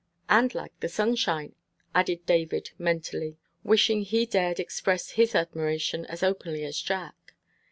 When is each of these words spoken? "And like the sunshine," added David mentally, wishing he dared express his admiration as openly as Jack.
"And 0.27 0.55
like 0.55 0.73
the 0.79 0.89
sunshine," 0.89 1.53
added 1.93 2.25
David 2.25 2.71
mentally, 2.79 3.37
wishing 3.63 4.01
he 4.01 4.25
dared 4.25 4.59
express 4.59 5.11
his 5.11 5.35
admiration 5.35 6.07
as 6.07 6.23
openly 6.23 6.65
as 6.65 6.79
Jack. 6.79 7.35